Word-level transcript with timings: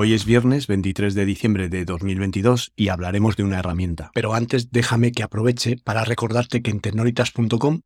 Hoy 0.00 0.14
es 0.14 0.24
viernes 0.24 0.68
23 0.68 1.12
de 1.16 1.24
diciembre 1.24 1.68
de 1.68 1.84
2022 1.84 2.70
y 2.76 2.90
hablaremos 2.90 3.34
de 3.34 3.42
una 3.42 3.58
herramienta. 3.58 4.12
Pero 4.14 4.32
antes 4.32 4.70
déjame 4.70 5.10
que 5.10 5.24
aproveche 5.24 5.76
para 5.76 6.04
recordarte 6.04 6.62
que 6.62 6.70
en 6.70 6.78
tecnolitas.com 6.78 7.80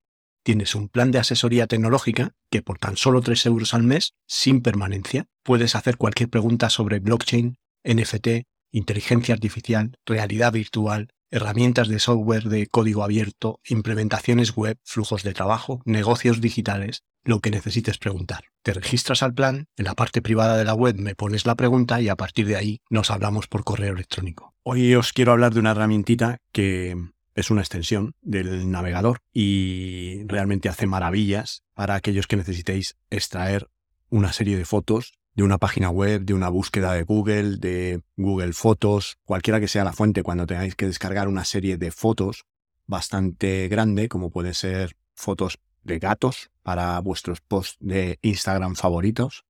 tienes 0.45 0.75
un 0.75 0.91
plan 0.91 1.11
de 1.11 1.21
asesoría 1.21 1.67
tecnológica 1.67 2.33
que 2.51 2.61
por 2.61 2.77
tan 2.77 2.99
solo 2.99 3.23
3 3.23 3.47
euros 3.47 3.73
al 3.73 3.85
mes, 3.85 4.13
sin 4.27 4.61
permanencia, 4.61 5.25
puedes 5.43 5.75
hacer 5.75 5.97
cualquier 5.97 6.29
pregunta 6.29 6.69
sobre 6.69 6.99
blockchain, 6.99 7.57
NFT, 7.83 8.45
inteligencia 8.73 9.33
artificial, 9.33 9.97
realidad 10.05 10.53
virtual, 10.53 11.09
herramientas 11.33 11.89
de 11.89 11.99
software 11.99 12.45
de 12.45 12.67
código 12.67 13.03
abierto, 13.03 13.59
implementaciones 13.67 14.55
web, 14.55 14.79
flujos 14.85 15.25
de 15.25 15.33
trabajo, 15.33 15.83
negocios 15.85 16.41
digitales, 16.41 17.03
lo 17.25 17.41
que 17.41 17.51
necesites 17.51 17.99
preguntar. 17.99 18.45
Te 18.63 18.75
registras 18.75 19.23
al 19.23 19.35
plan, 19.35 19.67
en 19.77 19.87
la 19.87 19.95
parte 19.95 20.23
privada 20.23 20.57
de 20.57 20.65
la 20.65 20.75
web 20.75 20.97
me 20.99 21.15
pones 21.15 21.47
la 21.47 21.57
pregunta 21.57 22.01
y 22.01 22.09
a 22.09 22.17
partir 22.17 22.47
de 22.47 22.57
ahí 22.57 22.81
nos 22.91 23.11
hablamos 23.11 23.49
por 23.49 23.65
correo 23.65 23.95
electrónico. 23.95 24.55
Hoy 24.63 24.95
os 24.95 25.13
quiero 25.13 25.33
hablar 25.33 25.55
de 25.55 25.61
una 25.61 25.71
herramientita 25.71 26.39
que 26.53 26.97
es 27.35 27.51
una 27.51 27.63
extensión 27.63 28.15
del 28.21 28.71
navegador 28.71 29.21
y 29.33 30.25
realmente 30.27 30.69
hace 30.69 30.87
maravillas 30.87 31.65
para 31.73 31.95
aquellos 31.95 32.27
que 32.27 32.37
necesitéis 32.37 32.97
extraer 33.11 33.69
una 34.11 34.35
serie 34.35 34.59
de 34.59 34.67
fotos 34.67 35.15
de 35.35 35.43
una 35.43 35.59
página 35.59 35.91
web, 35.91 36.23
de 36.23 36.35
una 36.35 36.49
búsqueda 36.49 36.93
de 36.93 37.05
Google, 37.05 37.57
de 37.57 38.03
Google 38.17 38.53
Fotos, 38.53 39.19
cualquiera 39.25 39.61
que 39.61 39.69
sea 39.69 39.85
la 39.85 39.93
fuente 39.93 40.23
cuando 40.23 40.47
tengáis 40.47 40.75
que 40.75 40.87
descargar 40.87 41.29
una 41.29 41.45
serie 41.45 41.77
de 41.79 41.91
fotos 41.91 42.45
bastante 42.87 43.69
grande, 43.69 44.09
como 44.09 44.31
puede 44.31 44.55
ser 44.55 44.97
fotos 45.15 45.59
de 45.85 45.99
gatos 45.99 46.51
para 46.63 46.99
vuestros 47.01 47.41
posts 47.41 47.77
de 47.81 48.19
Instagram 48.23 48.75
favoritos 48.75 49.45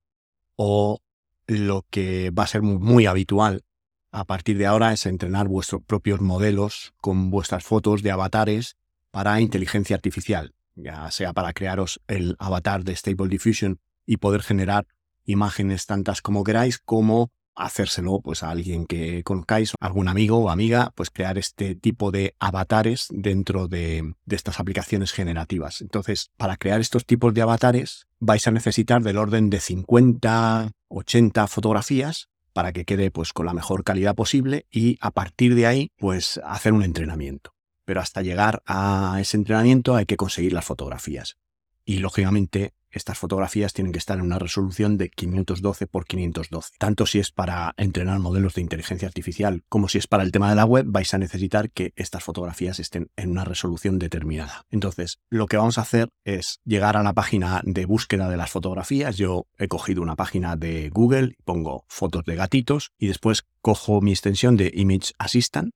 o 0.56 1.00
lo 1.46 1.84
que 1.90 2.30
va 2.30 2.44
a 2.44 2.46
ser 2.46 2.62
muy, 2.62 3.06
habitual 3.06 3.64
a 4.10 4.24
partir 4.24 4.58
de 4.58 4.66
ahora 4.66 4.92
es 4.92 5.06
entrenar 5.06 5.48
vuestros 5.48 5.82
propios 5.82 6.20
modelos 6.20 6.92
con 6.98 7.30
vuestras 7.30 7.64
fotos 7.64 8.02
de 8.02 8.10
avatares 8.10 8.76
para 9.10 9.40
inteligencia 9.40 9.96
artificial, 9.96 10.54
ya 10.74 11.10
sea 11.10 11.32
para 11.32 11.52
crearos 11.52 12.00
el 12.06 12.36
avatar 12.38 12.84
de 12.84 12.94
Stable 12.94 13.28
Diffusion 13.28 13.80
y 14.06 14.18
poder 14.18 14.42
generar 14.42 14.86
imágenes 15.24 15.86
tantas 15.86 16.22
como 16.22 16.44
queráis 16.44 16.78
como 16.78 17.30
hacérselo 17.54 18.20
pues 18.20 18.42
a 18.42 18.50
alguien 18.50 18.86
que 18.86 19.22
conozcáis, 19.24 19.74
algún 19.80 20.08
amigo 20.08 20.38
o 20.38 20.50
amiga, 20.50 20.92
pues 20.94 21.10
crear 21.10 21.38
este 21.38 21.74
tipo 21.74 22.10
de 22.10 22.34
avatares 22.38 23.08
dentro 23.10 23.68
de, 23.68 24.14
de, 24.24 24.36
estas 24.36 24.58
aplicaciones 24.58 25.12
generativas. 25.12 25.80
Entonces, 25.80 26.30
para 26.36 26.56
crear 26.56 26.80
estos 26.80 27.04
tipos 27.04 27.34
de 27.34 27.42
avatares 27.42 28.06
vais 28.18 28.46
a 28.46 28.52
necesitar 28.52 29.02
del 29.02 29.18
orden 29.18 29.50
de 29.50 29.60
50, 29.60 30.70
80 30.88 31.46
fotografías 31.46 32.28
para 32.52 32.72
que 32.72 32.84
quede 32.84 33.10
pues 33.10 33.32
con 33.32 33.46
la 33.46 33.54
mejor 33.54 33.84
calidad 33.84 34.14
posible 34.14 34.66
y 34.70 34.98
a 35.00 35.10
partir 35.10 35.54
de 35.54 35.66
ahí 35.66 35.90
pues 35.96 36.40
hacer 36.44 36.72
un 36.72 36.82
entrenamiento. 36.82 37.54
Pero 37.84 38.00
hasta 38.00 38.22
llegar 38.22 38.62
a 38.66 39.18
ese 39.20 39.36
entrenamiento 39.36 39.96
hay 39.96 40.06
que 40.06 40.16
conseguir 40.16 40.52
las 40.52 40.64
fotografías. 40.64 41.36
Y 41.84 41.98
lógicamente 41.98 42.74
estas 42.92 43.18
fotografías 43.18 43.72
tienen 43.72 43.92
que 43.92 43.98
estar 43.98 44.18
en 44.18 44.24
una 44.24 44.38
resolución 44.38 44.96
de 44.98 45.10
512 45.10 45.86
por 45.86 46.06
512. 46.06 46.72
Tanto 46.78 47.06
si 47.06 47.18
es 47.18 47.30
para 47.30 47.74
entrenar 47.76 48.18
modelos 48.18 48.54
de 48.54 48.60
inteligencia 48.60 49.08
artificial 49.08 49.64
como 49.68 49.88
si 49.88 49.98
es 49.98 50.06
para 50.06 50.22
el 50.22 50.32
tema 50.32 50.48
de 50.48 50.56
la 50.56 50.64
web, 50.64 50.86
vais 50.88 51.12
a 51.14 51.18
necesitar 51.18 51.70
que 51.70 51.92
estas 51.96 52.22
fotografías 52.22 52.78
estén 52.78 53.10
en 53.16 53.30
una 53.30 53.44
resolución 53.44 53.98
determinada. 53.98 54.64
Entonces, 54.70 55.18
lo 55.30 55.46
que 55.46 55.56
vamos 55.56 55.78
a 55.78 55.82
hacer 55.82 56.10
es 56.24 56.60
llegar 56.64 56.96
a 56.96 57.02
la 57.02 57.12
página 57.12 57.62
de 57.64 57.86
búsqueda 57.86 58.28
de 58.28 58.36
las 58.36 58.50
fotografías. 58.50 59.16
Yo 59.16 59.46
he 59.58 59.68
cogido 59.68 60.02
una 60.02 60.16
página 60.16 60.56
de 60.56 60.90
Google, 60.90 61.36
pongo 61.44 61.84
fotos 61.88 62.24
de 62.24 62.36
gatitos 62.36 62.92
y 62.98 63.08
después 63.08 63.44
cojo 63.60 64.00
mi 64.00 64.12
extensión 64.12 64.56
de 64.56 64.72
Image 64.74 65.12
Assistant 65.18 65.70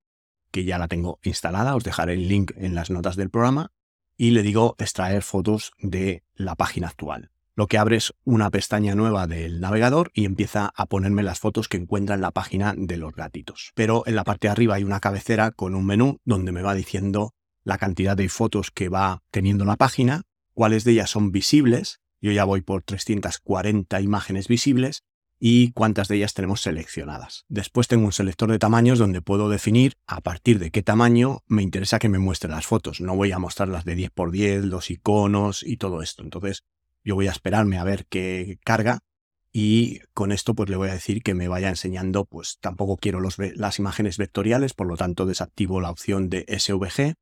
que 0.51 0.65
ya 0.65 0.79
la 0.79 0.89
tengo 0.89 1.19
instalada, 1.23 1.77
os 1.77 1.85
dejaré 1.85 2.15
el 2.15 2.29
link 2.29 2.53
en 2.57 2.75
las 2.75 2.89
notas 2.89 3.17
del 3.17 3.29
programa 3.29 3.73
y 4.17 4.31
le 4.31 4.43
digo 4.43 4.77
extraer 4.79 5.23
fotos 5.23 5.73
de 5.79 6.23
la 6.35 6.55
página 6.55 6.89
actual. 6.89 7.31
Lo 7.55 7.69
que 7.69 7.79
abre 7.79 7.97
es 7.97 8.13
una 8.25 8.51
pestaña 8.51 8.95
nueva 8.95 9.27
del 9.27 9.61
navegador 9.61 10.11
y 10.13 10.27
empieza 10.27 10.73
a 10.77 10.87
ponerme 10.87 11.23
las 11.23 11.41
fotos 11.41 11.69
que 11.69 11.79
encuentra 11.79 12.15
en 12.15 12.21
la 12.21 12.31
página 12.31 12.75
de 12.77 12.99
los 12.99 13.15
gatitos. 13.15 13.73
Pero 13.75 14.03
en 14.07 14.15
la 14.15 14.25
parte 14.25 14.47
de 14.47 14.53
arriba 14.53 14.75
hay 14.75 14.85
una 14.85 15.01
cabecera 15.01 15.53
con 15.53 15.75
un 15.75 15.87
menú 15.87 16.19
donde 16.25 16.53
me 16.53 16.61
va 16.61 16.75
diciendo 16.75 17.33
la 17.65 17.79
cantidad 17.79 18.17
de 18.17 18.29
fotos 18.29 18.71
que 18.71 18.91
va 18.91 19.23
teniendo 19.31 19.65
la 19.65 19.77
página, 19.77 20.23
cuáles 20.53 20.85
de 20.85 20.93
ellas 20.93 21.11
son 21.11 21.33
visibles. 21.33 22.01
Yo 22.21 22.31
ya 22.31 22.45
voy 22.45 22.61
por 22.61 22.83
340 22.83 24.03
imágenes 24.03 24.49
visibles 24.49 25.03
y 25.39 25.73
cuántas 25.73 26.09
de 26.09 26.17
ellas 26.17 26.35
tenemos 26.35 26.63
seleccionadas. 26.63 27.45
Después 27.49 27.89
tengo 27.89 28.07
un 28.07 28.13
selector 28.13 28.51
de 28.51 28.59
tamaños 28.59 28.99
donde 28.99 29.23
puedo 29.23 29.49
definir 29.49 29.95
a 30.07 30.21
partir 30.21 30.59
de 30.59 30.71
qué 30.71 30.83
tamaño 30.83 31.43
me 31.47 31.63
interesa 31.63 31.99
que 31.99 32.09
me 32.09 32.19
muestre 32.19 32.51
las 32.51 32.67
fotos. 32.67 33.01
No 33.01 33.17
voy 33.17 33.33
a 33.33 33.39
mostrar 33.39 33.69
las 33.69 33.85
de 33.85 33.97
10x10, 33.97 34.63
los 34.63 34.91
iconos 34.91 35.63
y 35.63 35.77
todo 35.77 36.03
esto. 36.03 36.23
Entonces 36.23 36.65
yo 37.05 37.15
voy 37.15 37.29
a 37.29 37.33
esperarme 37.33 37.79
a 37.79 37.85
ver 37.85 38.07
qué 38.07 38.59
carga 38.65 39.01
y 39.53 40.01
con 40.13 40.33
esto 40.33 40.55
pues 40.55 40.69
le 40.69 40.77
voy 40.77 40.89
a 40.89 40.95
decir 40.95 41.23
que 41.23 41.35
me 41.35 41.49
vaya 41.49 41.69
enseñando, 41.69 42.25
pues 42.25 42.59
tampoco 42.61 42.97
quiero 42.97 43.21
las 43.21 43.79
imágenes 43.79 44.19
vectoriales, 44.19 44.75
por 44.75 44.87
lo 44.87 44.97
tanto 44.97 45.25
desactivo 45.25 45.81
la 45.81 45.91
opción 45.91 46.29
de 46.29 46.45
SVG, 46.59 47.15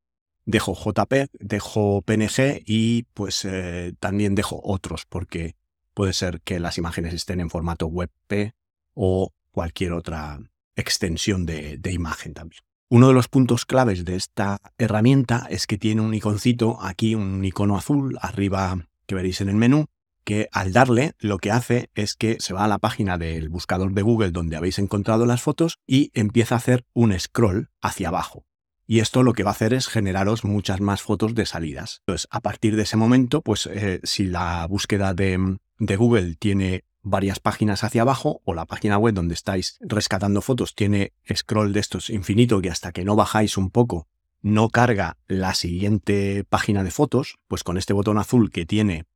dejo 0.45 0.75
JPEG, 0.75 1.29
dejo 1.39 2.03
PNG 2.03 2.63
y 2.67 3.05
pues 3.15 3.45
eh, 3.45 3.95
también 4.01 4.35
dejo 4.35 4.61
otros 4.65 5.05
porque 5.09 5.55
Puede 5.95 6.13
ser 6.13 6.41
que 6.41 6.61
las 6.61 6.77
imágenes 6.77 7.15
estén 7.15 7.41
en 7.41 7.51
formato 7.51 7.87
WebP 7.87 8.53
o 8.95 9.33
cualquier 9.53 9.93
otra 9.93 10.41
extensión 10.77 11.47
de, 11.47 11.81
imagen 11.91 12.35
también. 12.35 12.63
Uno 12.89 13.09
de 13.09 13.15
los 13.15 13.29
puntos 13.29 13.65
claves 13.65 14.05
de 14.05 14.17
esta 14.17 14.59
herramienta 14.77 15.47
es 15.49 15.67
que 15.67 15.79
tiene 15.79 16.03
un 16.03 16.13
iconcito 16.15 16.79
aquí, 16.83 17.15
un 17.15 17.45
icono 17.45 17.77
azul 17.77 18.19
arriba 18.21 18.87
que 19.07 19.15
veréis 19.15 19.41
en 19.41 19.49
el 19.49 19.57
menú, 19.57 19.87
que 20.25 20.49
al 20.53 20.73
darle 20.73 21.15
lo 21.19 21.39
que 21.39 21.51
hace 21.51 21.91
es 21.95 22.15
que 22.15 22.39
se 22.41 22.55
va 22.55 22.65
a 22.65 22.69
la 22.69 22.79
página 22.79 23.19
del 23.19 23.49
buscador 23.49 23.93
de 23.93 24.03
Google 24.03 24.31
donde 24.31 24.57
habéis 24.57 24.79
encontrado 24.79 25.27
las 25.27 25.43
fotos 25.43 25.79
y 25.87 26.11
empieza 26.15 26.55
a 26.55 26.59
hacer 26.59 26.85
un 26.93 27.19
scroll 27.19 27.71
hacia 27.81 28.09
abajo. 28.09 28.45
Y 28.87 29.01
esto 29.01 29.23
lo 29.23 29.33
que 29.33 29.43
va 29.43 29.51
a 29.51 29.55
hacer 29.55 29.73
es 29.73 29.89
generaros 29.89 30.45
muchas 30.45 30.81
más 30.81 31.01
fotos 31.01 31.35
de 31.35 31.47
salidas. 31.47 32.01
Entonces, 32.01 32.29
a 32.31 32.41
partir 32.41 32.77
de 32.77 32.83
ese 32.83 32.97
momento, 32.97 33.41
pues 33.41 33.67
eh, 33.67 34.01
si 34.03 34.27
la 34.27 34.67
búsqueda 34.67 35.15
de, 35.15 35.59
Google 35.79 36.37
tiene 36.37 36.85
varias 37.03 37.41
páginas 37.41 37.85
hacia 37.85 38.03
abajo 38.03 38.41
o 38.45 38.55
la 38.55 38.67
página 38.67 38.99
web 38.99 39.15
donde 39.15 39.35
estáis 39.35 39.79
rescatando 39.81 40.41
fotos 40.41 40.75
tiene 40.75 41.13
scroll 41.35 41.73
de 41.73 41.81
estos 41.81 42.09
infinito 42.09 42.63
que 42.63 42.71
hasta 42.71 42.93
que 42.93 43.05
no 43.05 43.15
bajáis 43.15 43.59
un 43.59 43.71
poco 43.71 44.09
no 44.41 44.69
carga 44.69 45.17
la 45.27 45.55
siguiente 45.55 46.45
página 46.45 46.85
de 46.85 46.91
fotos, 46.91 47.39
pues 47.47 47.65
con 47.65 47.79
este 47.79 47.95
botón 47.95 48.19
azul 48.19 48.51
que 48.51 48.67
tiene 48.67 49.07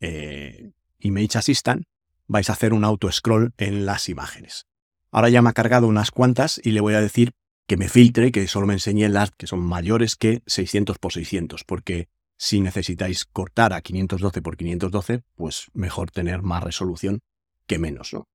eh, 0.00 0.72
Image 1.00 1.38
Assistant 1.38 1.84
vais 2.28 2.48
a 2.48 2.52
hacer 2.52 2.72
un 2.72 2.84
auto 2.84 3.10
scroll 3.10 3.52
en 3.56 3.86
las 3.86 4.08
imágenes. 4.08 4.66
Ahora 5.10 5.30
ya 5.30 5.42
me 5.42 5.50
ha 5.50 5.54
cargado 5.54 5.88
unas 5.88 6.10
cuantas 6.10 6.60
y 6.62 6.70
le 6.72 6.80
voy 6.80 6.94
a 6.94 7.00
decir 7.00 7.32
que 7.68 7.76
me 7.76 7.90
filtre, 7.90 8.32
que 8.32 8.48
solo 8.48 8.66
me 8.66 8.72
enseñe 8.72 9.08
las 9.10 9.30
que 9.30 9.46
son 9.46 9.60
mayores 9.60 10.16
que 10.16 10.42
600 10.46 10.96
x 10.96 11.12
600, 11.12 11.64
porque 11.64 12.08
si 12.38 12.60
necesitáis 12.60 13.26
cortar 13.26 13.74
a 13.74 13.82
512 13.82 14.40
por 14.40 14.56
512, 14.56 15.22
pues 15.36 15.66
mejor 15.74 16.10
tener 16.10 16.40
más 16.40 16.62
resolución 16.62 17.20
que 17.66 17.78
menos, 17.78 18.14
¿no? 18.14 18.26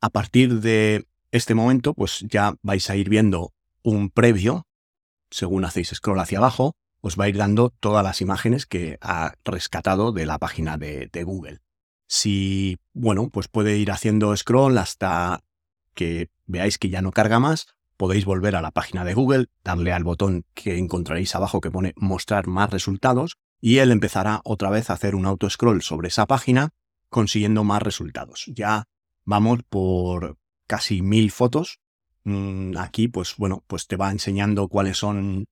A 0.00 0.08
partir 0.08 0.60
de 0.60 1.04
este 1.30 1.54
momento, 1.54 1.92
pues 1.92 2.24
ya 2.26 2.54
vais 2.62 2.88
a 2.88 2.96
ir 2.96 3.10
viendo 3.10 3.52
un 3.82 4.08
previo, 4.08 4.66
según 5.30 5.66
hacéis 5.66 5.90
scroll 5.94 6.18
hacia 6.18 6.38
abajo, 6.38 6.72
os 7.02 7.20
va 7.20 7.24
a 7.24 7.28
ir 7.28 7.36
dando 7.36 7.68
todas 7.68 8.02
las 8.02 8.22
imágenes 8.22 8.64
que 8.64 8.96
ha 9.02 9.34
rescatado 9.44 10.12
de 10.12 10.24
la 10.24 10.38
página 10.38 10.78
de, 10.78 11.10
de 11.12 11.22
Google. 11.22 11.60
Si, 12.08 12.78
bueno, 12.94 13.28
pues 13.28 13.46
puede 13.48 13.76
ir 13.76 13.90
haciendo 13.90 14.34
scroll 14.34 14.78
hasta 14.78 15.44
que 15.94 16.30
veáis 16.46 16.78
que 16.78 16.88
ya 16.88 17.02
no 17.02 17.10
carga 17.10 17.40
más, 17.40 17.66
podéis 18.00 18.24
volver 18.24 18.56
a 18.56 18.62
la 18.62 18.70
página 18.70 19.04
de 19.04 19.12
Google, 19.12 19.48
darle 19.62 19.92
al 19.92 20.04
botón 20.04 20.46
que 20.54 20.78
encontraréis 20.78 21.34
abajo 21.34 21.60
que 21.60 21.70
pone 21.70 21.92
mostrar 21.96 22.46
más 22.46 22.70
resultados 22.70 23.36
y 23.60 23.76
él 23.76 23.92
empezará 23.92 24.40
otra 24.42 24.70
vez 24.70 24.88
a 24.88 24.94
hacer 24.94 25.14
un 25.14 25.26
auto 25.26 25.50
scroll 25.50 25.82
sobre 25.82 26.08
esa 26.08 26.24
página 26.24 26.70
consiguiendo 27.10 27.62
más 27.62 27.82
resultados. 27.82 28.46
Ya 28.46 28.84
vamos 29.26 29.58
por 29.68 30.38
casi 30.66 31.02
mil 31.02 31.30
fotos. 31.30 31.80
Mm, 32.24 32.78
aquí, 32.78 33.06
pues 33.06 33.34
bueno, 33.36 33.64
pues 33.66 33.86
te 33.86 33.96
va 33.96 34.10
enseñando 34.10 34.68
cuáles 34.68 34.96
son 34.96 35.44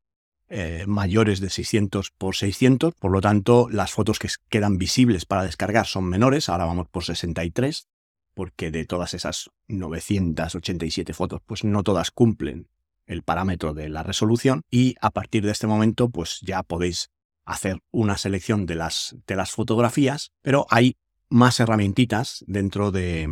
eh, 0.48 0.84
mayores 0.86 1.40
de 1.40 1.50
600 1.50 2.12
por 2.12 2.34
600, 2.34 2.94
por 2.94 3.12
lo 3.12 3.20
tanto 3.20 3.68
las 3.70 3.92
fotos 3.92 4.18
que 4.18 4.28
quedan 4.48 4.78
visibles 4.78 5.26
para 5.26 5.44
descargar 5.44 5.84
son 5.84 6.06
menores, 6.06 6.48
ahora 6.48 6.64
vamos 6.64 6.88
por 6.88 7.04
63, 7.04 7.88
porque 8.38 8.70
de 8.70 8.84
todas 8.84 9.14
esas 9.14 9.50
987 9.66 11.12
fotos, 11.12 11.40
pues 11.44 11.64
no 11.64 11.82
todas 11.82 12.12
cumplen 12.12 12.68
el 13.04 13.24
parámetro 13.24 13.74
de 13.74 13.88
la 13.88 14.04
resolución 14.04 14.62
y 14.70 14.94
a 15.00 15.10
partir 15.10 15.44
de 15.44 15.50
este 15.50 15.66
momento 15.66 16.08
pues 16.08 16.38
ya 16.42 16.62
podéis 16.62 17.10
hacer 17.44 17.82
una 17.90 18.16
selección 18.16 18.64
de 18.64 18.76
las, 18.76 19.16
de 19.26 19.34
las 19.34 19.50
fotografías, 19.50 20.30
pero 20.40 20.68
hay 20.70 20.96
más 21.28 21.58
herramientitas 21.58 22.44
dentro 22.46 22.92
de, 22.92 23.28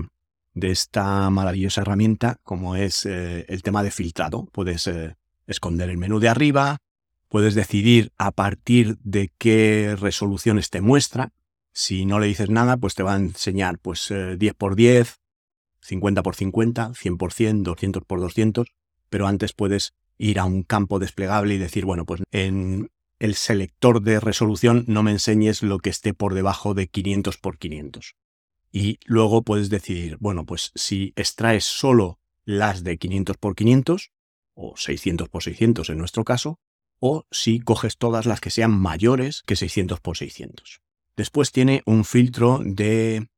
esta 0.61 1.31
maravillosa 1.31 1.83
herramienta 1.83 2.41
como 2.43 2.75
es 2.75 3.07
eh, 3.07 3.45
el 3.49 3.63
tema 3.63 3.85
de 3.85 3.93
filtrado. 3.93 4.47
Puedes 4.51 4.89
eh, 4.89 5.15
esconder 5.47 5.89
el 5.89 5.99
menú 5.99 6.19
de 6.19 6.31
arriba, 6.31 6.81
Puedes 7.29 7.55
decidir 7.55 8.13
a 8.19 8.31
partir 8.31 8.99
de 9.05 9.33
qué 9.39 9.97
resoluciones 9.99 10.71
te 10.71 10.81
muestra. 10.81 11.33
Si 11.79 12.07
no 12.07 12.21
le 12.21 12.27
dices 12.27 12.49
nada, 12.49 12.79
pues 12.79 12.95
te 12.95 13.03
va 13.03 13.13
a 13.13 13.19
enseñar 13.19 13.79
pues 13.79 14.09
10 14.11 14.55
por 14.55 14.77
10, 14.77 15.21
50 15.83 16.23
por 16.23 16.35
50, 16.35 16.95
100 16.95 17.19
por 17.19 17.35
100, 17.35 17.65
200 17.65 18.03
por 18.05 18.19
200, 18.19 18.69
pero 19.11 19.27
antes 19.27 19.53
puedes 19.53 19.93
ir 20.17 20.39
a 20.39 20.47
un 20.47 20.63
campo 20.63 20.99
desplegable 20.99 21.53
y 21.53 21.59
decir, 21.59 21.85
bueno, 21.85 22.07
pues 22.07 22.23
en 22.31 22.89
el 23.19 23.35
selector 23.35 24.01
de 24.01 24.21
resolución 24.21 24.87
no 24.89 25.03
me 25.03 25.11
enseñes 25.11 25.63
lo 25.63 25.79
que 25.79 25.91
esté 25.91 26.15
por 26.15 26.33
debajo 26.33 26.73
de 26.73 26.89
500 26.89 27.37
por 27.37 27.59
500. 27.59 28.17
Y 28.73 28.99
luego 29.05 29.43
puedes 29.43 29.69
decidir, 29.69 30.17
bueno, 30.19 30.47
pues 30.47 30.73
si 30.77 31.13
extraes 31.15 31.67
solo 31.67 32.21
las 32.47 32.85
de 32.85 32.97
500 32.97 33.37
por 33.37 33.55
500 33.55 34.13
o 34.55 34.79
600 34.79 35.29
por 35.29 35.43
600 35.43 35.91
en 35.91 35.99
nuestro 35.99 36.25
caso, 36.25 36.59
o 37.01 37.27
si 37.31 37.61
coges 37.61 37.99
todas 37.99 38.25
las 38.25 38.41
que 38.41 38.49
sean 38.49 38.71
mayores 38.71 39.43
que 39.45 39.57
600 39.57 40.01
por 40.01 40.17
600. 40.17 40.81
Después 41.17 41.53
tiene 41.53 41.83
un 41.87 42.05
filtro 42.05 42.61
de 42.65 43.29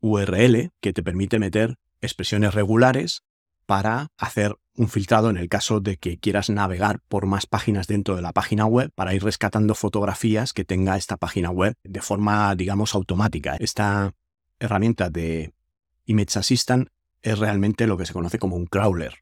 URL 0.00 0.70
que 0.80 0.92
te 0.92 1.02
permite 1.02 1.38
meter 1.38 1.76
expresiones 2.00 2.54
regulares 2.54 3.24
para 3.66 4.08
hacer 4.18 4.56
un 4.76 4.88
filtrado 4.88 5.30
en 5.30 5.38
el 5.38 5.48
caso 5.48 5.80
de 5.80 5.96
que 5.96 6.18
quieras 6.18 6.50
navegar 6.50 7.00
por 7.08 7.26
más 7.26 7.46
páginas 7.46 7.86
dentro 7.86 8.16
de 8.16 8.22
la 8.22 8.32
página 8.32 8.66
web 8.66 8.90
para 8.94 9.14
ir 9.14 9.24
rescatando 9.24 9.74
fotografías 9.74 10.52
que 10.52 10.64
tenga 10.64 10.96
esta 10.96 11.16
página 11.16 11.50
web 11.50 11.74
de 11.82 12.02
forma, 12.02 12.54
digamos, 12.56 12.94
automática. 12.94 13.56
Esta 13.58 14.12
herramienta 14.58 15.08
de 15.08 15.54
Image 16.04 16.38
Assistant 16.38 16.88
es 17.22 17.38
realmente 17.38 17.86
lo 17.86 17.96
que 17.96 18.04
se 18.04 18.12
conoce 18.12 18.38
como 18.38 18.56
un 18.56 18.66
crawler 18.66 19.20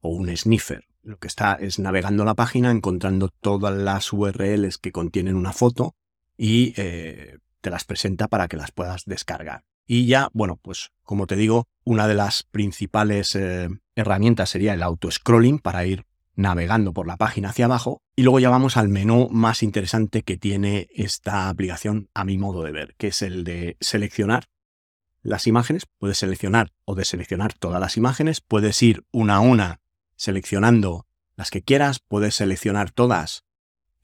o 0.00 0.10
un 0.10 0.34
sniffer 0.36 0.84
lo 1.06 1.18
que 1.18 1.28
está 1.28 1.54
es 1.54 1.78
navegando 1.78 2.24
la 2.24 2.34
página, 2.34 2.72
encontrando 2.72 3.28
todas 3.28 3.74
las 3.74 4.12
URLs 4.12 4.76
que 4.78 4.90
contienen 4.90 5.36
una 5.36 5.52
foto 5.52 5.94
y 6.36 6.74
eh, 6.76 7.38
te 7.60 7.70
las 7.70 7.84
presenta 7.84 8.28
para 8.28 8.48
que 8.48 8.56
las 8.56 8.72
puedas 8.72 9.04
descargar. 9.06 9.64
Y 9.86 10.06
ya, 10.06 10.28
bueno, 10.32 10.56
pues 10.56 10.90
como 11.02 11.26
te 11.26 11.36
digo, 11.36 11.68
una 11.84 12.08
de 12.08 12.14
las 12.14 12.42
principales 12.42 13.34
eh, 13.36 13.68
herramientas 13.94 14.50
sería 14.50 14.74
el 14.74 14.82
auto-scrolling 14.82 15.60
para 15.60 15.86
ir 15.86 16.04
navegando 16.34 16.92
por 16.92 17.06
la 17.06 17.16
página 17.16 17.50
hacia 17.50 17.64
abajo. 17.64 18.02
Y 18.14 18.22
luego 18.22 18.40
ya 18.40 18.50
vamos 18.50 18.76
al 18.76 18.88
menú 18.88 19.28
más 19.30 19.62
interesante 19.62 20.22
que 20.22 20.36
tiene 20.36 20.88
esta 20.94 21.48
aplicación 21.48 22.08
a 22.14 22.24
mi 22.24 22.36
modo 22.36 22.62
de 22.62 22.72
ver, 22.72 22.94
que 22.96 23.08
es 23.08 23.22
el 23.22 23.44
de 23.44 23.76
seleccionar 23.80 24.44
las 25.22 25.46
imágenes. 25.46 25.86
Puedes 25.98 26.18
seleccionar 26.18 26.72
o 26.84 26.94
deseleccionar 26.94 27.54
todas 27.54 27.80
las 27.80 27.96
imágenes, 27.96 28.40
puedes 28.40 28.82
ir 28.82 29.04
una 29.12 29.36
a 29.36 29.40
una 29.40 29.80
seleccionando 30.16 31.06
las 31.36 31.50
que 31.50 31.62
quieras, 31.62 32.00
puedes 32.00 32.34
seleccionar 32.34 32.90
todas 32.90 33.44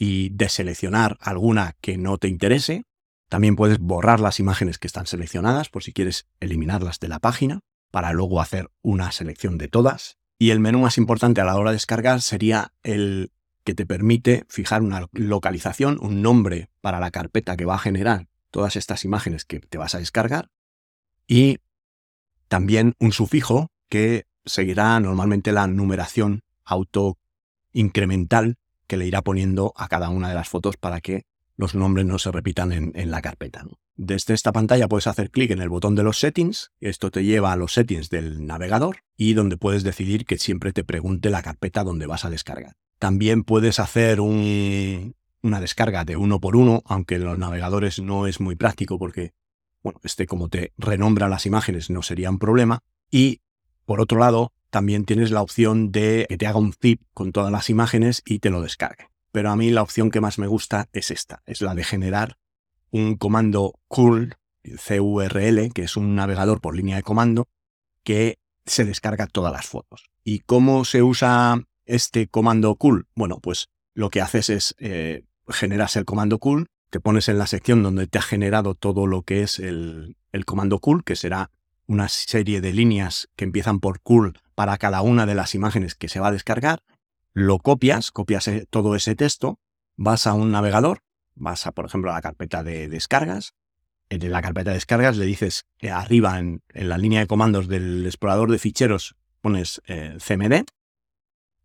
y 0.05 0.31
deseleccionar 0.31 1.17
alguna 1.21 1.77
que 1.81 1.97
no 1.97 2.19
te 2.19 2.27
interese. 2.27 2.83
También 3.29 3.55
puedes 3.55 3.79
borrar 3.79 4.19
las 4.19 4.41
imágenes 4.41 4.81
que 4.81 4.89
están 4.89 5.07
seleccionadas 5.07 5.69
por 5.69 5.85
si 5.85 5.93
quieres 5.93 6.27
eliminarlas 6.41 6.99
de 6.99 7.07
la 7.07 7.21
página 7.21 7.61
para 7.93 8.13
luego 8.13 8.41
hacer 8.41 8.69
una 8.83 9.13
selección 9.13 9.59
de 9.59 9.69
todas. 9.69 10.19
Y 10.41 10.51
el 10.51 10.59
menú 10.59 10.81
más 10.81 10.99
importante 10.99 11.41
a 11.41 11.45
la 11.45 11.55
hora 11.55 11.71
de 11.71 11.77
descargar 11.77 12.21
sería 12.21 12.73
el 12.83 13.31
que 13.63 13.77
te 13.77 13.87
permite 13.87 14.45
fijar 14.49 14.83
una 14.83 15.07
localización, 15.13 15.99
un 16.01 16.21
nombre 16.21 16.69
para 16.81 16.99
la 16.99 17.13
carpeta 17.13 17.57
que 17.57 17.65
va 17.65 17.77
a 17.77 17.79
generar 17.79 18.27
todas 18.51 18.75
estas 18.75 19.05
imágenes 19.05 19.45
que 19.45 19.61
te 19.61 19.79
vas 19.79 19.95
a 19.95 20.01
descargar 20.01 20.51
y 21.29 21.59
también 22.49 22.95
un 22.99 23.13
sufijo 23.13 23.71
que 23.89 24.27
seguirá 24.45 24.99
normalmente 24.99 25.53
la 25.53 25.69
numeración 25.69 26.43
auto 26.65 27.19
incremental 27.73 28.57
que 28.93 28.99
le 28.99 29.07
irá 29.07 29.23
poniendo 29.23 29.73
a 29.75 29.89
cada 29.89 30.11
una 30.11 30.29
de 30.29 30.35
las 30.35 30.51
fotos 30.51 30.77
para 30.77 31.01
que 31.01 31.25
los 31.57 31.75
nombres 31.75 32.05
no 32.05 32.19
se 32.19 32.31
repitan 32.31 32.73
en, 32.73 33.11
la 33.11 33.23
carpeta. 33.23 33.65
Desde 33.97 34.35
esta 34.35 34.53
pantalla 34.53 34.87
puedes 34.87 35.07
hacer 35.07 35.31
clic 35.31 35.51
en 35.51 35.63
el 35.63 35.71
botón 35.71 35.95
de 35.95 36.03
los 36.03 36.19
settings, 36.19 36.73
esto 36.79 37.11
te 37.11 37.25
lleva 37.25 37.53
a 37.53 37.57
los 37.57 37.73
settings 37.73 38.11
del 38.11 38.47
navegador 38.47 38.99
y 39.17 39.33
donde 39.33 39.57
puedes 39.57 39.83
decidir 39.83 40.27
que 40.27 40.37
siempre 40.37 40.75
te 40.75 40.85
pregunte 40.85 41.31
la 41.31 41.41
carpeta 41.41 41.85
donde 41.85 42.05
vas 42.05 42.27
a 42.27 42.29
descargar. 42.29 42.75
También 42.99 43.45
puedes 43.45 43.79
hacer 43.79 44.21
una 44.21 45.15
descarga 45.43 46.05
de 46.05 46.19
uno 46.19 46.39
por 46.39 46.55
uno, 46.55 46.83
aunque 46.85 47.15
en 47.15 47.25
los 47.25 47.39
navegadores 47.39 47.99
no 47.99 48.27
es 48.27 48.41
muy 48.41 48.57
práctico 48.57 48.99
porque, 48.99 49.33
bueno, 49.83 50.01
este 50.05 50.27
como 50.27 50.51
te 50.51 50.75
renombra 50.77 51.31
las 51.31 51.47
imágenes 51.47 51.89
no 51.89 52.03
sería 52.03 52.29
un 52.29 52.39
problema. 52.39 52.81
Y 53.11 53.41
por 53.87 54.03
otro 54.03 54.19
lado, 54.19 54.53
también 54.73 55.05
tienes 55.05 55.31
la 55.31 55.43
opción 55.43 55.93
de 55.93 56.25
que 56.31 56.39
te 56.39 56.47
haga 56.47 56.59
un 56.59 56.73
zip 56.73 57.03
con 57.13 57.31
todas 57.31 57.53
las 57.53 57.69
imágenes 57.69 58.23
y 58.25 58.39
te 58.39 58.49
lo 58.49 58.63
descargue. 58.63 59.09
Pero 59.31 59.51
a 59.51 59.57
mí 59.57 59.71
la 59.71 59.83
opción 59.83 60.11
que 60.11 60.23
más 60.23 60.39
me 60.39 60.47
gusta 60.47 60.89
es 60.95 61.11
esta, 61.11 61.43
es 61.45 61.61
la 61.61 61.75
de 61.75 61.85
generar 61.85 62.39
un 62.91 63.17
comando 63.17 63.79
curl, 63.87 64.35
CURL, 64.63 65.73
que 65.75 65.83
es 65.83 65.97
un 65.97 66.15
navegador 66.15 66.63
por 66.63 66.75
línea 66.75 66.97
de 66.97 67.03
comando, 67.03 67.49
que 68.03 68.39
se 68.65 68.87
descarga 68.87 69.27
todas 69.27 69.53
las 69.53 69.67
fotos. 69.67 70.07
¿Y 70.25 70.41
cómo 70.41 70.87
se 70.87 71.03
usa 71.03 71.63
este 71.85 72.29
comando 72.29 72.75
cool? 72.77 73.07
Bueno, 73.15 73.41
pues 73.41 73.69
lo 73.93 74.09
que 74.09 74.23
haces 74.23 74.49
es 74.49 74.75
eh, 74.79 75.25
generas 75.49 75.97
el 75.97 76.07
comando 76.07 76.39
cool, 76.39 76.69
te 76.89 76.99
pones 76.99 77.29
en 77.29 77.37
la 77.37 77.47
sección 77.47 77.83
donde 77.83 78.07
te 78.07 78.19
ha 78.19 78.23
generado 78.23 78.75
todo 78.75 79.07
lo 79.07 79.21
que 79.21 79.43
es 79.43 79.59
el, 79.59 80.17
el 80.33 80.47
comando 80.47 80.79
cool, 80.79 81.05
que 81.05 81.17
será 81.17 81.51
una 81.87 82.09
serie 82.09 82.61
de 82.61 82.73
líneas 82.73 83.29
que 83.37 83.45
empiezan 83.45 83.81
por 83.81 84.01
cool 84.01 84.39
para 84.55 84.79
cada 84.79 85.03
una 85.03 85.27
de 85.27 85.35
las 85.35 85.55
imágenes 85.55 85.95
que 85.95 86.09
se 86.09 86.21
va 86.21 86.29
a 86.29 86.33
descargar, 86.33 86.83
lo 87.33 87.59
copias, 87.59 88.11
copias 88.11 88.49
e, 88.49 88.67
todo 88.69 88.95
ese 88.95 89.15
texto, 89.15 89.59
vas 89.97 90.27
a 90.27 90.35
un 90.35 90.51
navegador, 90.53 91.03
vas 91.35 91.67
a, 91.67 91.73
por 91.73 91.87
ejemplo, 91.87 92.11
a 92.11 92.15
la 92.15 92.23
carpeta 92.23 92.63
de 92.63 92.89
descargas, 92.89 93.55
en 94.09 94.31
la 94.31 94.43
carpeta 94.43 94.71
de 94.71 94.75
descargas 94.75 95.17
le 95.17 95.25
dices 95.25 95.65
que 95.79 95.91
arriba 95.91 96.39
en, 96.39 96.63
la 96.75 96.99
línea 96.99 97.21
de 97.21 97.27
comandos 97.27 97.67
del 97.69 98.05
explorador 98.05 98.51
de 98.51 98.59
ficheros 98.59 99.17
pones 99.41 99.81
eh, 99.87 100.19
CMD 100.19 100.65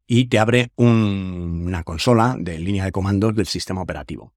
y 0.08 0.26
te 0.26 0.40
abre 0.40 0.72
una 0.78 1.84
consola 1.84 2.38
de 2.40 2.58
línea 2.60 2.86
de 2.86 2.94
comandos 2.94 3.36
del 3.36 3.48
sistema 3.48 3.82
operativo. 3.82 4.34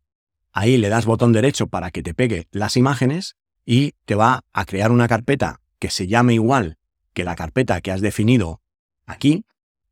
Ahí 0.52 0.76
le 0.76 0.88
das 0.88 1.06
botón 1.06 1.32
derecho 1.32 1.68
para 1.68 1.92
que 1.92 2.02
te 2.02 2.12
pegue 2.12 2.48
las 2.50 2.76
imágenes 2.76 3.36
y 3.64 3.92
te 4.04 4.16
va 4.16 4.40
a 4.52 4.64
crear 4.64 4.90
una 4.90 5.06
carpeta 5.06 5.60
que 5.80 5.90
se 5.90 6.06
llame 6.06 6.34
igual 6.34 6.78
que 7.12 7.24
la 7.24 7.34
carpeta 7.34 7.80
que 7.80 7.90
has 7.90 8.00
definido 8.00 8.62
aquí, 9.06 9.44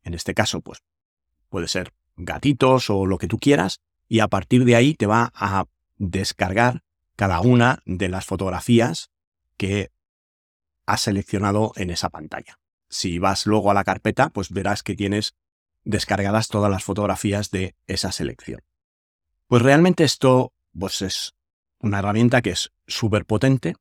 en 0.04 0.14
este 0.14 0.34
caso, 0.34 0.60
pues 0.60 0.84
puede 1.48 1.66
ser 1.66 1.92
gatitos 2.16 2.90
o 2.90 3.06
lo 3.06 3.18
que 3.18 3.26
tú 3.26 3.38
quieras, 3.38 3.80
y 4.06 4.20
a 4.20 4.28
partir 4.28 4.64
de 4.64 4.76
ahí 4.76 4.94
te 4.94 5.06
va 5.06 5.32
a 5.34 5.66
descargar 5.96 6.84
cada 7.16 7.40
una 7.40 7.82
de 7.84 8.08
las 8.08 8.24
fotografías 8.24 9.10
que 9.56 9.90
has 10.86 11.00
seleccionado 11.00 11.72
en 11.74 11.90
esa 11.90 12.10
pantalla. 12.10 12.58
Si 12.88 13.18
vas 13.18 13.46
luego 13.46 13.70
a 13.70 13.74
la 13.74 13.84
carpeta, 13.84 14.30
pues 14.30 14.50
verás 14.50 14.82
que 14.82 14.94
tienes 14.94 15.34
descargadas 15.84 16.48
todas 16.48 16.70
las 16.70 16.84
fotografías 16.84 17.50
de 17.50 17.74
esa 17.86 18.12
selección. 18.12 18.62
Pues 19.46 19.62
realmente 19.62 20.04
esto 20.04 20.52
pues 20.78 21.02
es 21.02 21.34
una 21.80 21.98
herramienta 21.98 22.42
que 22.42 22.50
es 22.50 22.72
súper 22.86 23.24
potente, 23.24 23.74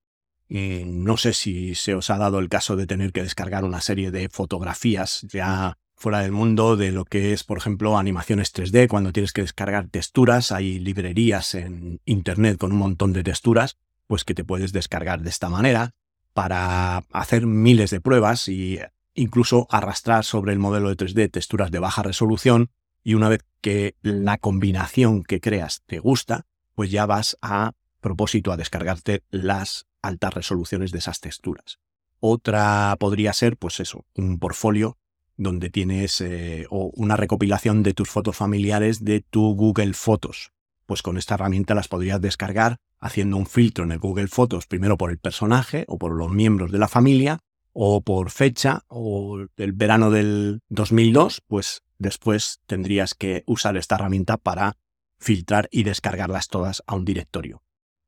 no 0.50 1.18
sé 1.18 1.34
si 1.34 1.76
se 1.76 1.94
os 1.94 2.10
ha 2.10 2.18
dado 2.18 2.40
el 2.40 2.50
caso 2.50 2.76
de 2.76 2.88
tener 2.88 3.12
que 3.12 3.24
descargar 3.24 3.66
una 3.66 3.82
serie 3.82 4.12
de 4.12 4.30
fotografías 4.30 5.26
ya 5.30 5.78
fuera 5.98 6.20
del 6.20 6.32
mundo 6.32 6.78
de 6.78 6.92
lo 6.92 7.06
que 7.06 7.34
es, 7.34 7.44
por 7.44 7.58
ejemplo, 7.58 7.98
animaciones 7.98 8.54
3D, 8.54 8.88
cuando 8.88 9.12
tienes 9.12 9.34
que 9.34 9.42
descargar 9.42 9.88
texturas, 9.88 10.52
hay 10.52 10.80
librerías 10.80 11.56
en 11.56 12.00
Internet 12.06 12.60
con 12.60 12.72
un 12.72 12.78
montón 12.78 13.14
de 13.14 13.24
texturas, 13.24 13.78
pues 14.06 14.24
que 14.24 14.36
te 14.36 14.44
puedes 14.44 14.72
descargar 14.74 15.22
de 15.22 15.30
esta 15.30 15.50
manera 15.50 15.96
para 16.34 16.98
hacer 17.12 17.48
miles 17.48 17.90
de 17.90 18.00
pruebas 18.00 18.48
y 18.48 18.80
incluso 19.16 19.68
arrastrar 19.72 20.24
sobre 20.24 20.54
el 20.54 20.60
modelo 20.60 20.90
de 20.90 20.98
3D 20.98 21.32
texturas 21.32 21.72
de 21.72 21.80
baja 21.80 22.04
resolución 22.04 22.70
y 23.04 23.16
una 23.16 23.30
vez 23.30 23.44
que 23.62 23.96
la 24.04 24.38
combinación 24.38 25.24
que 25.24 25.42
creas 25.42 25.82
te 25.88 25.98
gusta, 25.98 26.46
pues 26.76 26.92
ya 26.92 27.08
vas 27.08 27.38
a 27.42 27.72
propósito 28.02 28.52
a 28.52 28.58
descargarte 28.58 29.24
las 29.32 29.88
altas 30.08 30.34
resoluciones 30.34 30.92
de 30.92 31.00
esas 31.00 31.20
texturas. 31.20 31.80
Otra 32.20 32.96
podría 33.00 33.34
ser, 33.34 33.58
pues 33.58 33.80
eso, 33.80 34.06
un 34.16 34.40
portfolio 34.40 34.98
donde 35.36 35.70
tienes 35.70 36.20
eh, 36.22 36.66
o 36.70 36.92
una 36.96 37.16
recopilación 37.16 37.84
de 37.84 37.94
tus 37.94 38.10
fotos 38.10 38.36
familiares 38.36 39.04
de 39.04 39.22
tu 39.22 39.54
Google 39.56 39.94
Fotos. 39.94 40.52
Pues 40.88 41.04
con 41.04 41.18
esta 41.18 41.36
herramienta 41.36 41.76
las 41.76 41.88
podrías 41.88 42.20
descargar 42.20 42.78
haciendo 43.00 43.38
un 43.38 43.46
filtro 43.46 43.84
en 43.84 43.92
el 43.92 44.00
Google 44.00 44.28
Fotos, 44.28 44.66
primero 44.66 44.98
por 44.98 45.12
el 45.12 45.20
personaje 45.20 45.86
o 45.88 46.00
por 46.00 46.14
los 46.14 46.32
miembros 46.32 46.72
de 46.72 46.80
la 46.80 46.88
familia, 46.88 47.40
o 47.80 48.02
por 48.02 48.32
fecha, 48.32 48.82
o 48.88 49.46
el 49.56 49.74
verano 49.74 50.10
del 50.10 50.62
2002, 50.70 51.44
pues 51.46 51.84
después 52.00 52.60
tendrías 52.66 53.14
que 53.14 53.44
usar 53.46 53.78
esta 53.78 53.96
herramienta 53.96 54.38
para 54.38 54.78
filtrar 55.20 55.68
y 55.72 55.84
descargarlas 55.84 56.48
todas 56.48 56.82
a 56.88 56.96
un 56.96 57.06
directorio, 57.06 57.62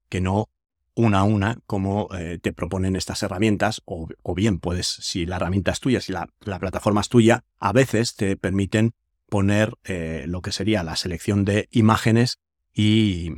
que 0.10 0.22
no 0.22 0.50
una 1.00 1.20
a 1.20 1.24
una 1.24 1.60
como 1.66 2.10
eh, 2.14 2.40
te 2.42 2.52
proponen 2.52 2.96
estas 2.96 3.24
herramientas, 3.24 3.82
o, 3.86 4.08
bien 4.36 4.60
puedes, 4.60 4.88
si 4.88 5.26
la 5.26 5.38
herramienta 5.38 5.72
es 5.72 5.80
tuya, 5.80 6.02
si 6.02 6.12
la, 6.12 6.28
plataforma 6.60 7.02
es 7.02 7.10
tuya, 7.10 7.46
a 7.60 7.72
veces 7.72 8.16
te 8.16 8.36
permiten 8.36 8.92
poner 9.30 9.76
eh, 9.86 10.26
lo 10.28 10.42
que 10.42 10.52
sería 10.52 10.84
la 10.84 10.96
selección 10.96 11.46
de 11.46 11.70
imágenes 11.72 12.40
y 12.74 13.32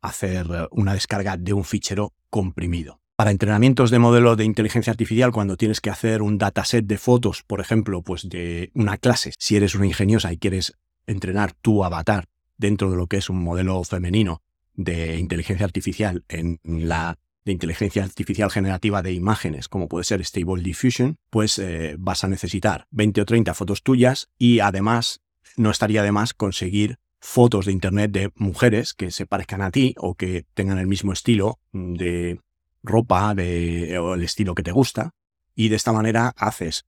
hacer 0.00 0.46
una 0.70 0.94
descarga 0.94 1.36
de 1.36 1.52
un 1.52 1.64
fichero 1.64 2.12
comprimido. 2.30 3.00
Para 3.16 3.30
entrenamientos 3.30 3.90
de 3.90 3.98
modelo 3.98 4.36
de 4.36 4.44
inteligencia 4.44 4.90
artificial, 4.90 5.32
cuando 5.32 5.56
tienes 5.56 5.80
que 5.80 5.90
hacer 5.90 6.22
un 6.22 6.38
dataset 6.38 6.86
de 6.86 6.98
fotos, 6.98 7.42
por 7.42 7.60
ejemplo, 7.60 8.02
pues 8.02 8.28
de 8.28 8.70
una 8.74 8.96
clase, 8.96 9.32
si 9.38 9.56
eres 9.56 9.74
una 9.74 9.86
ingeniosa 9.86 10.32
y 10.32 10.38
quieres 10.38 10.74
entrenar 11.06 11.52
tu 11.52 11.84
avatar 11.84 12.26
dentro 12.58 12.90
de 12.90 12.96
lo 12.96 13.08
que 13.08 13.16
es 13.16 13.28
un 13.28 13.42
modelo 13.42 13.82
femenino 13.84 14.40
de 14.74 15.18
inteligencia 15.18 15.66
artificial 15.66 16.24
en 16.28 16.60
la 16.64 17.18
de 17.44 17.52
inteligencia 17.52 18.04
artificial 18.04 18.50
generativa 18.50 19.02
de 19.02 19.12
imágenes, 19.12 19.68
como 19.68 19.88
puede 19.88 20.04
ser 20.04 20.24
Stable 20.24 20.62
Diffusion, 20.62 21.16
pues 21.28 21.58
eh, 21.58 21.96
vas 21.98 22.22
a 22.22 22.28
necesitar 22.28 22.86
20 22.92 23.20
o 23.20 23.24
30 23.24 23.54
fotos 23.54 23.82
tuyas 23.82 24.28
y 24.38 24.60
además 24.60 25.22
no 25.56 25.70
estaría 25.70 26.02
de 26.02 26.12
más 26.12 26.34
conseguir 26.34 26.98
fotos 27.20 27.66
de 27.66 27.72
internet 27.72 28.10
de 28.12 28.32
mujeres 28.36 28.94
que 28.94 29.10
se 29.10 29.26
parezcan 29.26 29.62
a 29.62 29.70
ti 29.70 29.94
o 29.98 30.14
que 30.14 30.44
tengan 30.54 30.78
el 30.78 30.86
mismo 30.86 31.12
estilo 31.12 31.58
de 31.72 32.40
ropa 32.82 33.34
de, 33.34 33.98
o 33.98 34.14
el 34.14 34.22
estilo 34.22 34.54
que 34.54 34.62
te 34.62 34.72
gusta 34.72 35.14
y 35.54 35.68
de 35.68 35.76
esta 35.76 35.92
manera 35.92 36.32
haces 36.36 36.84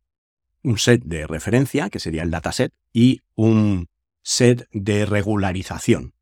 un 0.62 0.78
set 0.78 1.02
de 1.04 1.26
referencia, 1.26 1.90
que 1.90 2.00
sería 2.00 2.22
el 2.22 2.30
dataset, 2.30 2.72
y 2.92 3.20
un 3.34 3.88
set 4.22 4.66
de 4.72 5.04
regularización, 5.04 6.13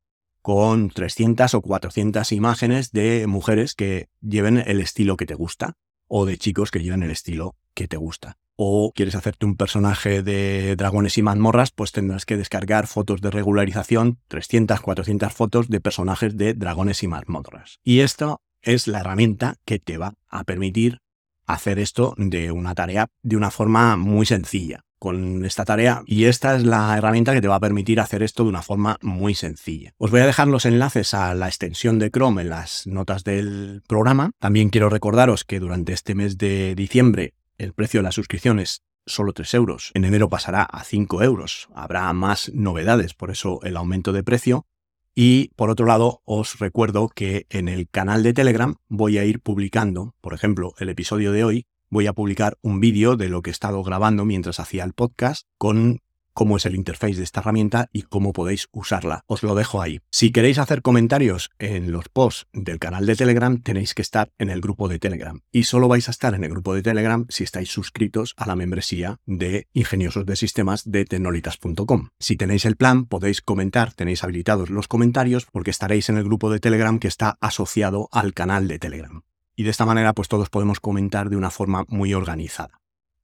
con 0.42 0.90
300 0.90 1.54
o 1.54 1.62
400 1.62 2.32
imágenes 2.32 2.90
de 2.92 3.26
mujeres 3.26 3.74
que 3.74 4.08
lleven 4.20 4.58
el 4.58 4.80
estilo 4.80 5.16
que 5.16 5.26
te 5.26 5.34
gusta 5.34 5.76
o 6.08 6.26
de 6.26 6.36
chicos 6.36 6.70
que 6.70 6.80
lleven 6.80 7.02
el 7.02 7.10
estilo 7.10 7.56
que 7.74 7.88
te 7.88 7.96
gusta. 7.96 8.36
O 8.56 8.92
quieres 8.94 9.14
hacerte 9.14 9.46
un 9.46 9.56
personaje 9.56 10.22
de 10.22 10.76
dragones 10.76 11.16
y 11.16 11.22
mazmorras, 11.22 11.70
pues 11.70 11.90
tendrás 11.90 12.26
que 12.26 12.36
descargar 12.36 12.86
fotos 12.86 13.22
de 13.22 13.30
regularización, 13.30 14.18
300, 14.28 14.80
400 14.80 15.32
fotos 15.32 15.68
de 15.68 15.80
personajes 15.80 16.36
de 16.36 16.52
dragones 16.52 17.02
y 17.02 17.08
mazmorras. 17.08 17.78
Y 17.82 18.00
esto 18.00 18.42
es 18.60 18.88
la 18.88 19.00
herramienta 19.00 19.56
que 19.64 19.78
te 19.78 19.96
va 19.96 20.14
a 20.28 20.44
permitir 20.44 21.00
hacer 21.46 21.78
esto 21.78 22.14
de 22.16 22.52
una 22.52 22.74
tarea 22.74 23.08
de 23.22 23.36
una 23.36 23.50
forma 23.50 23.96
muy 23.96 24.26
sencilla 24.26 24.84
con 25.02 25.44
esta 25.44 25.64
tarea 25.64 26.04
y 26.06 26.26
esta 26.26 26.54
es 26.54 26.62
la 26.62 26.96
herramienta 26.96 27.32
que 27.32 27.40
te 27.40 27.48
va 27.48 27.56
a 27.56 27.60
permitir 27.60 27.98
hacer 27.98 28.22
esto 28.22 28.44
de 28.44 28.50
una 28.50 28.62
forma 28.62 28.98
muy 29.02 29.34
sencilla. 29.34 29.94
Os 29.98 30.12
voy 30.12 30.20
a 30.20 30.26
dejar 30.26 30.46
los 30.46 30.64
enlaces 30.64 31.12
a 31.12 31.34
la 31.34 31.48
extensión 31.48 31.98
de 31.98 32.12
Chrome 32.12 32.42
en 32.42 32.50
las 32.50 32.86
notas 32.86 33.24
del 33.24 33.82
programa. 33.88 34.30
También 34.38 34.70
quiero 34.70 34.90
recordaros 34.90 35.42
que 35.42 35.58
durante 35.58 35.92
este 35.92 36.14
mes 36.14 36.38
de 36.38 36.76
diciembre 36.76 37.34
el 37.58 37.72
precio 37.72 37.98
de 37.98 38.04
la 38.04 38.12
suscripción 38.12 38.60
es 38.60 38.82
solo 39.04 39.32
3 39.32 39.54
euros. 39.54 39.90
En 39.94 40.04
enero 40.04 40.28
pasará 40.28 40.62
a 40.62 40.84
5 40.84 41.22
euros. 41.24 41.68
Habrá 41.74 42.12
más 42.12 42.52
novedades, 42.54 43.14
por 43.14 43.32
eso 43.32 43.60
el 43.64 43.76
aumento 43.76 44.12
de 44.12 44.22
precio. 44.22 44.66
Y 45.14 45.48
por 45.56 45.68
otro 45.68 45.86
lado, 45.86 46.22
os 46.24 46.58
recuerdo 46.58 47.08
que 47.08 47.46
en 47.50 47.68
el 47.68 47.88
canal 47.88 48.22
de 48.22 48.32
Telegram 48.32 48.76
voy 48.88 49.18
a 49.18 49.24
ir 49.24 49.40
publicando, 49.40 50.14
por 50.20 50.32
ejemplo, 50.32 50.74
el 50.78 50.88
episodio 50.88 51.32
de 51.32 51.44
hoy 51.44 51.66
voy 51.90 52.06
a 52.06 52.14
publicar 52.14 52.56
un 52.62 52.80
vídeo 52.80 53.16
de 53.16 53.28
lo 53.28 53.42
que 53.42 53.50
he 53.50 53.52
estado 53.52 53.82
grabando 53.82 54.24
mientras 54.24 54.58
hacía 54.58 54.84
el 54.84 54.94
podcast 54.94 55.46
con 55.58 56.00
cómo 56.32 56.56
es 56.56 56.66
el 56.66 56.74
interface 56.74 57.16
de 57.16 57.24
esta 57.24 57.40
herramienta 57.40 57.88
y 57.92 58.02
cómo 58.02 58.32
podéis 58.32 58.68
usarla. 58.72 59.24
Os 59.26 59.42
lo 59.42 59.54
dejo 59.54 59.82
ahí. 59.82 60.00
Si 60.10 60.32
queréis 60.32 60.58
hacer 60.58 60.82
comentarios 60.82 61.50
en 61.58 61.92
los 61.92 62.08
posts 62.08 62.46
del 62.52 62.78
canal 62.78 63.06
de 63.06 63.16
Telegram, 63.16 63.60
tenéis 63.60 63.94
que 63.94 64.02
estar 64.02 64.32
en 64.38 64.50
el 64.50 64.60
grupo 64.60 64.88
de 64.88 64.98
Telegram. 64.98 65.40
Y 65.50 65.64
solo 65.64 65.88
vais 65.88 66.08
a 66.08 66.10
estar 66.10 66.34
en 66.34 66.44
el 66.44 66.50
grupo 66.50 66.74
de 66.74 66.82
Telegram 66.82 67.26
si 67.28 67.44
estáis 67.44 67.70
suscritos 67.70 68.34
a 68.36 68.46
la 68.46 68.56
membresía 68.56 69.20
de 69.26 69.66
Ingeniosos 69.72 70.26
de 70.26 70.36
Sistemas 70.36 70.90
de 70.90 71.04
tecnolitas.com. 71.04 72.08
Si 72.18 72.36
tenéis 72.36 72.64
el 72.64 72.76
plan, 72.76 73.06
podéis 73.06 73.42
comentar, 73.42 73.92
tenéis 73.92 74.24
habilitados 74.24 74.70
los 74.70 74.88
comentarios 74.88 75.46
porque 75.52 75.70
estaréis 75.70 76.08
en 76.08 76.16
el 76.16 76.24
grupo 76.24 76.50
de 76.50 76.60
Telegram 76.60 76.98
que 76.98 77.08
está 77.08 77.36
asociado 77.40 78.08
al 78.12 78.34
canal 78.34 78.68
de 78.68 78.78
Telegram 78.78 79.22
y 79.56 79.64
de 79.64 79.70
esta 79.70 79.86
manera 79.86 80.12
pues 80.12 80.28
todos 80.28 80.50
podemos 80.50 80.80
comentar 80.80 81.30
de 81.30 81.36
una 81.36 81.50
forma 81.50 81.84
muy 81.88 82.14
organizada. 82.14 82.80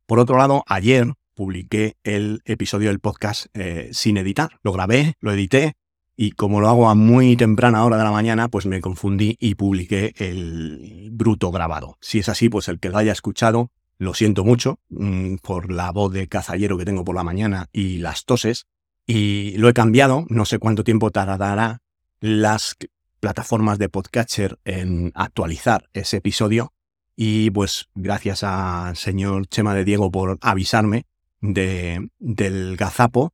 Por 0.07 0.19
otro 0.19 0.39
lado, 0.39 0.65
ayer 0.67 1.13
publiqué 1.39 1.97
el 2.03 2.43
episodio 2.47 2.89
del 2.89 2.99
podcast 2.99 3.47
eh, 3.55 3.91
sin 3.93 4.17
editar. 4.17 4.59
Lo 4.65 4.73
grabé, 4.73 5.15
lo 5.21 5.31
edité 5.31 5.77
y 6.17 6.33
como 6.33 6.61
lo 6.61 6.69
hago 6.69 6.89
a 6.89 6.97
muy 6.97 7.37
temprana 7.37 7.85
hora 7.85 7.97
de 7.97 8.03
la 8.03 8.11
mañana, 8.11 8.49
pues 8.49 8.67
me 8.67 8.81
confundí 8.81 9.37
y 9.39 9.55
publiqué 9.55 10.15
el 10.17 11.11
bruto 11.13 11.53
grabado. 11.53 11.97
Si 12.01 12.19
es 12.19 12.29
así, 12.29 12.49
pues 12.49 12.67
el 12.67 12.81
que 12.81 12.89
lo 12.89 12.99
haya 12.99 13.13
escuchado, 13.13 13.71
lo 13.99 14.15
siento 14.15 14.45
mucho 14.45 14.81
mm, 14.89 15.37
por 15.37 15.71
la 15.71 15.93
voz 15.93 16.13
de 16.13 16.27
cazallero 16.27 16.77
que 16.77 16.85
tengo 16.85 17.05
por 17.05 17.15
la 17.15 17.23
mañana 17.23 17.69
y 17.73 17.99
las 17.99 18.25
toses. 18.25 18.67
Y 19.07 19.57
lo 19.59 19.69
he 19.69 19.75
cambiado, 19.75 20.27
no 20.31 20.45
sé 20.45 20.59
cuánto 20.59 20.83
tiempo 20.83 21.13
tardará 21.13 21.83
las 22.19 22.77
plataformas 23.21 23.79
de 23.79 23.89
podcatcher 23.89 24.59
en 24.65 25.13
actualizar 25.15 25.89
ese 25.93 26.17
episodio. 26.17 26.73
Y 27.15 27.53
pues 27.53 27.91
gracias 27.95 28.43
al 28.43 28.97
señor 28.97 29.47
Chema 29.47 29.73
de 29.77 29.85
Diego 29.85 30.11
por 30.11 30.37
avisarme 30.41 31.07
de, 31.41 32.09
del 32.19 32.77
gazapo. 32.77 33.33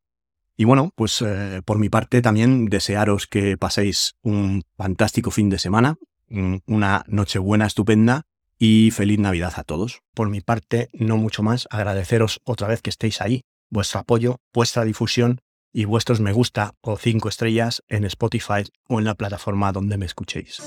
Y 0.57 0.65
bueno, 0.65 0.93
pues 0.95 1.21
eh, 1.23 1.63
por 1.65 1.79
mi 1.79 1.89
parte 1.89 2.23
también 2.23 2.67
desearos 2.67 3.27
que 3.27 3.57
paséis 3.57 4.15
un 4.23 4.63
fantástico 4.77 5.31
fin 5.31 5.51
de 5.51 5.59
semana, 5.59 5.97
una 6.67 7.05
noche 7.09 7.39
buena, 7.39 7.67
estupenda 7.67 8.23
y 8.59 8.91
feliz 8.93 9.19
Navidad 9.19 9.53
a 9.57 9.65
todos. 9.65 10.03
Por 10.15 10.31
mi 10.31 10.41
parte, 10.41 10.89
no 10.93 11.17
mucho 11.17 11.43
más, 11.43 11.67
agradeceros 11.71 12.41
otra 12.45 12.69
vez 12.69 12.83
que 12.83 12.91
estéis 12.91 13.21
ahí, 13.21 13.43
vuestro 13.69 14.01
apoyo, 14.01 14.37
vuestra 14.53 14.85
difusión 14.85 15.41
y 15.73 15.87
vuestros 15.87 16.21
me 16.21 16.33
gusta 16.33 16.75
o 16.81 16.97
cinco 16.97 17.29
estrellas 17.29 17.83
en 17.89 18.05
Spotify 18.05 18.63
o 18.89 19.01
en 19.01 19.05
la 19.05 19.15
plataforma 19.15 19.73
donde 19.73 19.99
me 19.99 20.07
escuchéis. 20.07 20.63